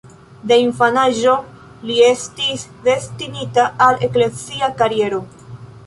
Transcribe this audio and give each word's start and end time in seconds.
De 0.51 0.55
infanaĝo 0.61 1.35
li 1.91 1.99
estis 2.07 2.65
destinita 2.91 3.67
al 3.89 4.03
eklezia 4.11 4.73
kariero. 4.83 5.23